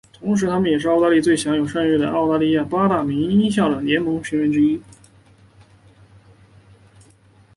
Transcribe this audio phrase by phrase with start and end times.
[0.13, 4.81] 同时也是澳大利亚最享有盛誉的澳大利亚八大名校的联盟成员之一。